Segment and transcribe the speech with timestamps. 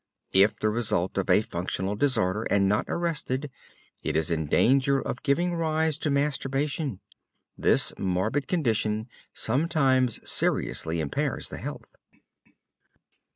[0.33, 3.51] If the result of a functional disorder, and not arrested,
[4.01, 7.01] it is in danger of giving rise to masturbation.
[7.55, 11.95] This morbid condition sometimes seriously impairs the health.